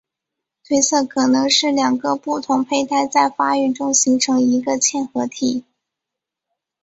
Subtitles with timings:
[0.65, 5.63] 推测可能是两个不同胚胎在发育中形成一个嵌合体。